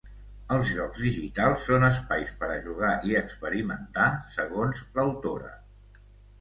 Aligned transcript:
Els 0.53 0.69
jocs 0.77 1.03
digitals 1.07 1.61
són 1.67 1.85
espais 1.89 2.33
per 2.41 2.49
a 2.55 2.57
jugar 2.69 2.91
i 3.11 3.15
experimentar, 3.21 4.09
segons 4.41 4.85
l'autora. 4.99 5.57